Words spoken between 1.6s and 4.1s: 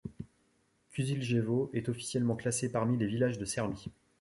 est officiellement classé parmi les villages de Serbie.